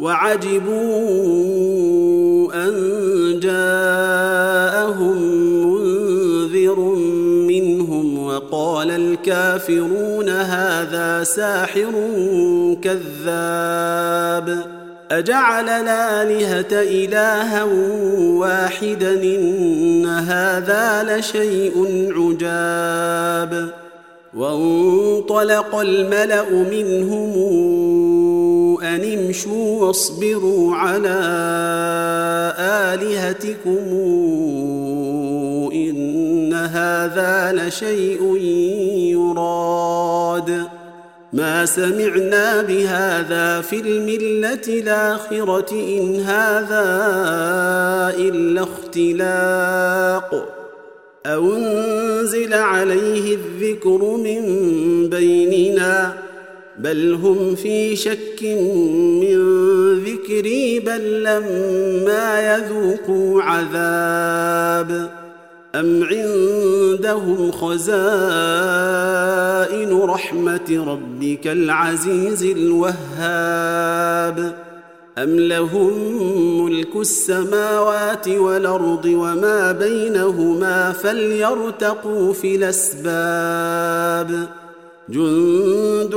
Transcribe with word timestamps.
وعجبوا 0.00 0.80
أن 2.54 2.72
جاءهم 3.42 5.16
منذر 5.64 6.80
منهم 7.48 8.26
وقال 8.26 8.90
الكافرون 8.90 10.28
هذا 10.28 11.24
ساحر 11.24 11.92
كذاب 12.82 14.64
أجعل 15.10 15.68
الآلهة 15.68 16.72
إلها 16.72 17.64
واحدا 18.22 19.22
إن 19.22 20.06
هذا 20.06 21.16
لشيء 21.18 21.74
عجاب 22.16 23.70
وانطلق 24.34 25.74
الملأ 25.74 26.50
منهم 26.50 27.36
أن 28.96 29.18
امشوا 29.18 29.86
واصبروا 29.86 30.76
على 30.76 31.20
آلهتكم 32.58 33.86
إن 35.72 36.52
هذا 36.54 37.52
لشيء 37.52 38.36
يراد. 39.12 40.64
ما 41.32 41.66
سمعنا 41.66 42.62
بهذا 42.62 43.60
في 43.60 43.80
الملة 43.80 44.68
الآخرة 44.68 45.72
إن 45.72 46.20
هذا 46.20 46.86
إلا 48.18 48.62
اختلاق. 48.62 50.56
أو 51.26 51.54
أنزل 51.54 52.54
عليه 52.54 53.34
الذكر 53.34 54.16
من 54.16 54.42
بيننا 55.08 56.29
بل 56.82 57.14
هم 57.14 57.54
في 57.54 57.96
شك 57.96 58.42
من 59.22 59.38
ذكري 60.04 60.80
بل 60.80 61.22
لما 61.22 62.54
يذوقوا 62.54 63.42
عذاب. 63.42 65.10
أم 65.74 66.04
عندهم 66.04 67.50
خزائن 67.50 67.90
رحمة 70.00 70.84
ربك 70.86 71.46
العزيز 71.46 72.44
الوهاب؟ 72.44 73.90
أم 75.18 75.40
لهم 75.40 75.92
ملك 76.64 76.96
السماوات 76.96 78.28
والأرض 78.28 79.04
وما 79.04 79.72
بينهما 79.72 80.92
فليرتقوا 80.92 82.32
في 82.32 82.56
الأسباب؟ 82.56 84.46
جند 85.10 86.14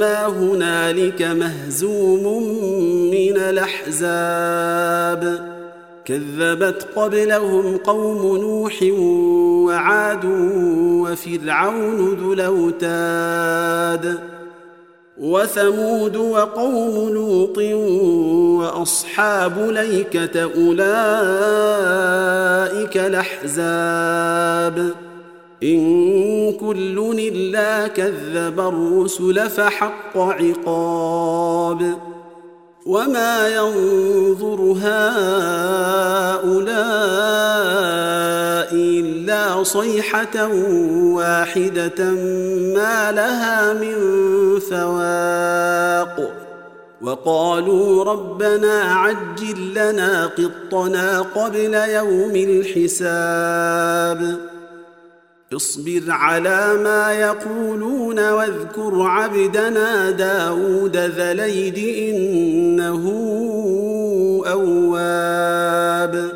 ما 0.00 0.26
هنالك 0.26 1.22
مهزوم 1.22 2.42
من 3.10 3.36
الأحزاب. 3.36 5.22
كذبت 6.04 6.86
قبلهم 6.96 7.76
قوم 7.76 8.36
نوح 8.36 8.82
وعاد 9.66 10.24
وفرعون 11.02 12.14
ذو 12.14 12.32
الأوتاد 12.32 14.18
وثمود 15.18 16.16
وقوم 16.16 17.14
لوط 17.14 17.58
وأصحاب 18.58 19.58
ليكة 19.58 20.42
أولئك 20.42 20.86
الأحزاب. 22.96 24.90
إن 25.62 26.52
كل 26.60 27.14
إلا 27.18 27.88
كذب 27.88 28.60
الرسل 28.60 29.50
فحق 29.50 30.18
عقاب 30.18 31.98
وما 32.86 33.48
ينظر 33.48 34.76
هؤلاء 34.82 35.22
إلا 38.74 39.62
صيحة 39.62 40.46
واحدة 41.14 42.10
ما 42.74 43.12
لها 43.12 43.72
من 43.72 43.94
فواق 44.60 46.32
وقالوا 47.02 48.04
ربنا 48.04 48.80
عجل 48.82 49.74
لنا 49.74 50.26
قطنا 50.26 51.20
قبل 51.20 51.74
يوم 51.74 52.36
الحساب 52.36 53.72
اصبر 55.54 56.02
على 56.08 56.80
ما 56.84 57.12
يقولون 57.12 58.30
واذكر 58.30 59.02
عبدنا 59.02 60.10
داود 60.10 60.96
ذا 60.96 61.34
ليد 61.34 61.78
إنه 62.08 63.02
أواب. 64.46 66.32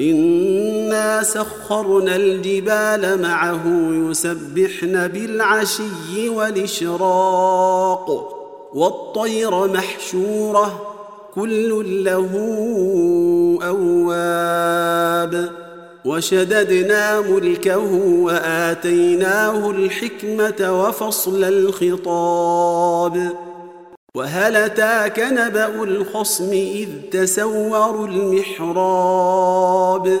إنا 0.00 1.22
سخرنا 1.22 2.16
الجبال 2.16 3.22
معه 3.22 3.62
يسبحن 3.90 5.08
بالعشي 5.08 6.28
والإشراق 6.28 8.08
والطير 8.74 9.66
محشورة 9.66 10.94
كل 11.34 12.04
له 12.04 12.30
أواب. 13.62 15.61
وشددنا 16.04 17.20
ملكه 17.20 17.92
وآتيناه 18.22 19.70
الحكمة 19.70 20.82
وفصل 20.82 21.44
الخطاب. 21.44 23.32
وهل 24.14 24.56
أتاك 24.56 25.18
نبأ 25.18 25.82
الخصم 25.82 26.50
إذ 26.52 26.88
تسوروا 27.10 28.06
المحراب؟ 28.06 30.20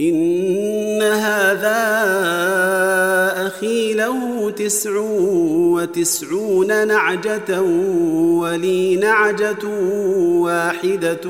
إن 0.00 1.02
هذا 1.02 1.80
أخي 3.46 3.94
له 3.94 4.50
تسع 4.50 4.90
وتسعون 5.76 6.86
نعجة 6.86 7.62
ولي 8.40 8.96
نعجة 8.96 9.66
واحدة 10.40 11.20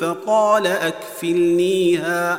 فقال 0.00 0.66
أكفلنيها 0.66 2.38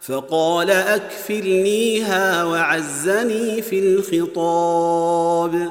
فقال 0.00 0.70
أكفلنيها 0.70 2.44
وعزني 2.44 3.62
في 3.62 3.78
الخطاب. 3.78 5.70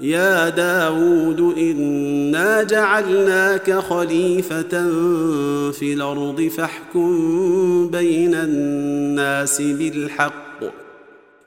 يا 0.00 0.48
داود 0.48 1.40
إنا 1.58 2.62
جعلناك 2.62 3.72
خليفة 3.72 4.88
في 5.70 5.92
الأرض 5.92 6.50
فاحكم 6.56 7.88
بين 7.92 8.34
الناس 8.34 9.62
بالحق 9.62 10.60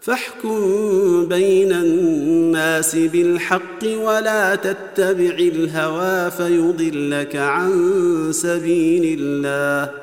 فاحكم 0.02 1.26
بين 1.26 1.72
الناس 1.72 2.96
بالحق 2.96 3.84
ولا 3.84 4.56
تتبع 4.56 5.36
الهوى 5.40 6.32
فيضلك 6.32 7.36
عن 7.36 7.72
سبيل 8.32 9.20
الله. 9.20 10.03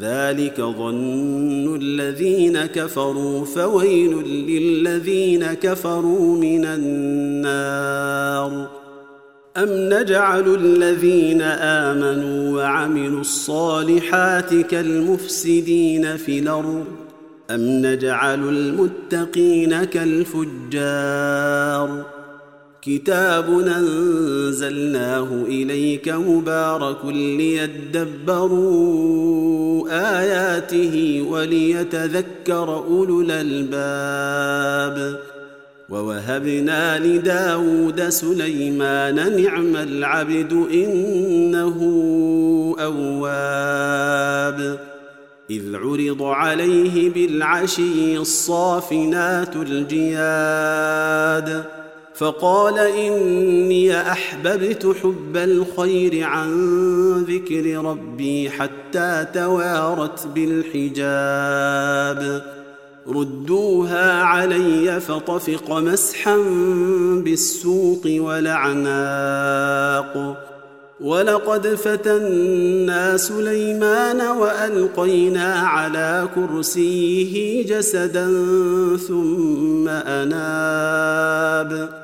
ذلك 0.00 0.60
ظن 0.60 1.76
الذين 1.76 2.66
كفروا 2.66 3.44
فويل 3.44 4.22
للذين 4.48 5.46
كفروا 5.46 6.36
من 6.36 6.64
النار. 6.64 8.04
أم 9.56 9.68
نجعل 9.68 10.54
الذين 10.54 11.42
آمنوا 11.42 12.56
وعملوا 12.56 13.20
الصالحات 13.20 14.54
كالمفسدين 14.54 16.16
في 16.16 16.38
الأرض؟ 16.38 16.84
أم 17.50 17.60
نجعل 17.60 18.48
المتقين 18.48 19.84
كالفجار؟ 19.84 21.34
كتاب 22.86 23.50
انزلناه 23.58 25.28
اليك 25.46 26.08
مبارك 26.08 27.04
ليدبروا 27.04 28.64
اياته 29.90 31.24
وليتذكر 31.28 32.74
اولو 32.74 33.20
الالباب 33.20 35.18
ووهبنا 35.88 36.98
لداود 36.98 38.08
سليمان 38.08 39.42
نعم 39.42 39.76
العبد 39.76 40.52
انه 40.72 41.78
اواب 42.80 44.78
اذ 45.50 45.76
عرض 45.76 46.22
عليه 46.22 47.10
بالعشي 47.10 48.18
الصافنات 48.18 49.56
الجياد 49.56 51.04
فقال 52.14 52.78
إني 52.78 54.00
أحببت 54.00 54.96
حب 55.02 55.36
الخير 55.36 56.24
عن 56.24 57.24
ذكر 57.28 57.84
ربي 57.84 58.50
حتى 58.50 59.26
توارت 59.34 60.26
بالحجاب. 60.34 61.74
ردوها 63.08 64.22
علي 64.22 65.00
فطفق 65.00 65.72
مسحا 65.72 66.36
بالسوق 67.24 68.02
ولعناق 68.06 69.34
ولقد 71.00 71.66
فتنا 71.66 73.16
سليمان 73.16 74.20
وألقينا 74.20 75.54
على 75.54 76.28
كرسيه 76.34 77.66
جسدا 77.66 78.26
ثم 79.08 79.88
أناب. 79.88 82.03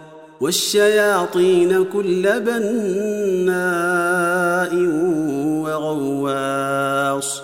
والشياطين 0.41 1.85
كل 1.93 2.39
بناء 2.39 3.55
وغواص 5.63 7.41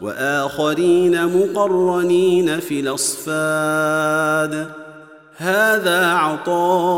وآخرين 0.00 1.26
مقرنين 1.26 2.60
في 2.60 2.80
الأصفاد. 2.80 4.66
هذا 5.36 6.06
عطاؤنا 6.06 6.92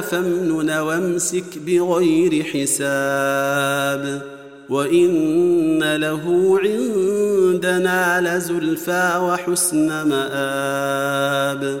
فامنن 0.00 0.70
وامسك 0.70 1.58
بغير 1.66 2.44
حساب. 2.44 4.22
وإن 4.70 5.96
له 5.96 6.58
عندنا 6.64 8.20
لزلفى 8.20 9.18
وحسن 9.22 10.08
مآب. 10.08 11.80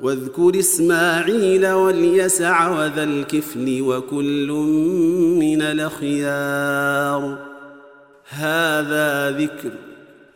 واذكر 0.00 0.58
إسماعيل 0.58 1.66
واليسع 1.66 2.70
وذا 2.70 3.04
الكفل 3.04 3.82
وكل 3.82 4.48
من 5.40 5.62
الأخيار. 5.62 7.38
هذا 8.28 9.30
ذكر 9.30 9.70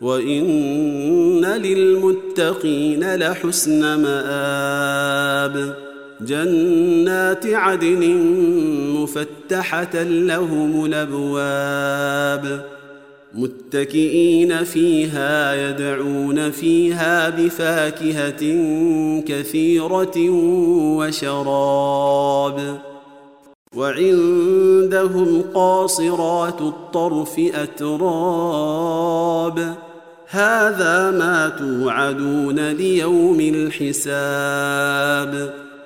وإن 0.01 1.45
للمتقين 1.45 3.15
لحسن 3.15 4.03
مآب. 4.03 5.77
جنات 6.21 7.47
عدن 7.47 8.17
مفتحة 8.97 10.03
لهم 10.03 10.85
الأبواب. 10.85 12.65
متكئين 13.35 14.65
فيها 14.65 15.69
يدعون 15.69 16.51
فيها 16.51 17.31
بفاكهة 17.31 18.41
كثيرة 19.27 20.31
وشراب. 20.99 22.79
وعندهم 23.77 25.43
قاصرات 25.55 26.61
الطرف 26.61 27.41
أتراب. 27.55 29.59
هذا 30.29 31.11
ما 31.11 31.53
توعدون 31.59 32.69
ليوم 32.69 33.41
الحساب. 33.41 35.31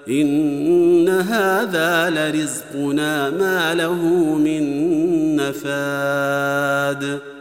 إن 0.08 1.08
هذا 1.08 2.10
لرزقنا 2.10 3.30
ما 3.30 3.74
له 3.74 4.02
من 4.34 4.64
نفاد. 5.36 7.33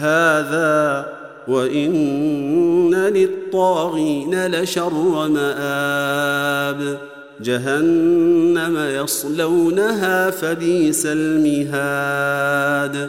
هذا 0.00 1.06
وإن 1.48 2.94
للطاغين 2.94 4.46
لشر 4.46 5.28
مآب. 5.28 6.98
جهنم 7.40 8.76
يصلونها 8.76 10.30
فبئس 10.30 11.06
المهاد. 11.06 13.08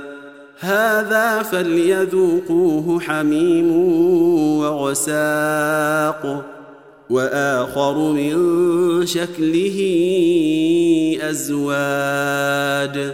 هذا 0.59 1.41
فليذوقوه 1.41 2.99
حميم 2.99 3.71
وغساق. 4.59 6.45
وآخر 7.09 7.97
من 7.97 8.35
شكله 9.05 9.77
أزواج. 11.21 13.13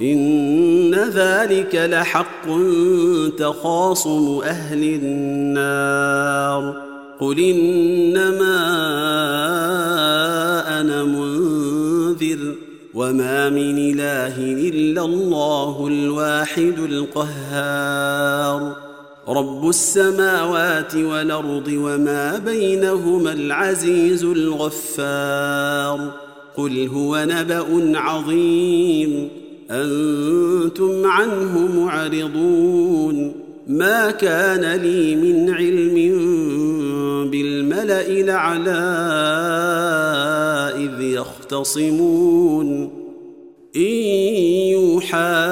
إن 0.00 0.94
ذلك 0.94 1.74
لحق 1.74 2.46
تخاصم 3.38 4.40
أهل 4.44 4.82
النار. 4.84 6.82
قل 7.20 7.38
إنما 7.38 8.56
أنا 10.80 11.04
منذر 11.04 12.54
وما 12.94 13.50
من 13.50 13.78
إله 13.78 14.36
إلا 14.68 15.04
الله 15.04 15.86
الواحد 15.86 16.74
القهار. 16.78 18.76
رب 19.28 19.68
السماوات 19.68 20.94
والأرض 20.94 21.68
وما 21.68 22.38
بينهما 22.38 23.32
العزيز 23.32 24.24
الغفار. 24.24 26.10
قل 26.56 26.88
هو 26.88 27.26
نبأ 27.28 27.98
عظيم. 27.98 29.43
أنتم 29.70 31.06
عنه 31.06 31.82
معرضون. 31.84 33.32
ما 33.66 34.10
كان 34.10 34.80
لي 34.80 35.16
من 35.16 35.50
علم 35.54 35.94
بالملأ 37.30 38.06
الاعلى 38.06 38.70
إذ 40.76 41.00
يختصمون. 41.00 42.90
إن 43.76 44.02
يوحى 44.72 45.44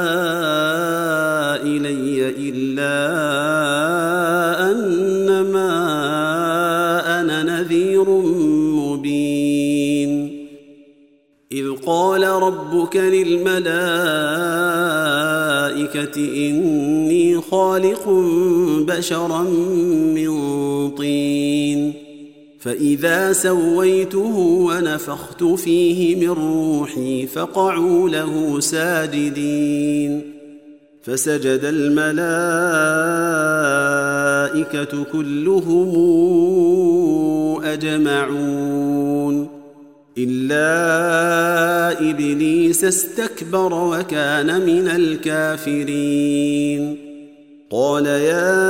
ربك 12.73 12.97
للملائكة 12.97 13.67
إني 16.17 17.41
خالق 17.41 18.09
بشرا 18.88 19.43
من 20.14 20.31
طين. 20.91 21.93
فإذا 22.61 23.33
سويته 23.33 24.37
ونفخت 24.38 25.45
فيه 25.45 26.17
من 26.17 26.31
روحي 26.31 27.26
فقعوا 27.26 28.09
له 28.09 28.61
ساجدين. 28.61 30.21
فسجد 31.02 31.61
الملائكة 31.64 32.12
كلهم 35.12 35.93
أجمعون. 37.64 39.31
إلا 40.19 42.11
إبليس 42.11 42.85
استكبر 42.85 43.75
وكان 43.75 44.66
من 44.66 44.88
الكافرين. 44.88 46.97
قال 47.71 48.07
يا 48.07 48.61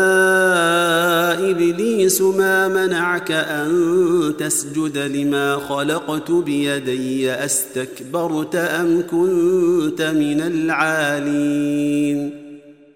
إبليس 1.51 2.21
ما 2.21 2.69
منعك 2.69 3.31
أن 3.31 4.35
تسجد 4.39 4.99
لما 4.99 5.57
خلقت 5.57 6.31
بيدي؟ 6.31 7.33
أستكبرت 7.33 8.55
أم 8.55 9.03
كنت 9.11 10.03
من 10.03 10.41
العالين؟ 10.41 12.42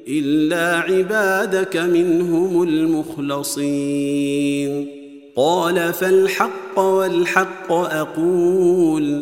إلا 0.07 0.77
عبادك 0.77 1.77
منهم 1.77 2.63
المخلصين. 2.63 4.87
قال 5.35 5.93
فالحق 5.93 6.79
والحق 6.79 7.71
أقول. 7.71 9.21